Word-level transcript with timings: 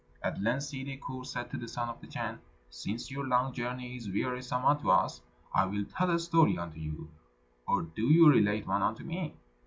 At 0.23 0.41
length 0.41 0.63
Ssidi 0.63 0.99
Kur 0.99 1.23
said 1.23 1.51
to 1.51 1.57
the 1.59 1.67
Son 1.67 1.87
of 1.87 2.01
the 2.01 2.07
Chan, 2.07 2.39
"Since 2.71 3.15
our 3.15 3.23
long 3.23 3.53
journey 3.53 3.95
is 3.97 4.09
wearisome 4.09 4.65
unto 4.65 4.89
us, 4.89 5.21
I 5.53 5.65
will 5.67 5.85
tell 5.85 6.09
a 6.09 6.17
story 6.17 6.57
unto 6.57 6.79
you, 6.79 7.11
or 7.67 7.83
do 7.83 8.05
you 8.07 8.27
relate 8.27 8.65
one 8.65 8.81
unto 8.81 9.03
me." 9.03 9.35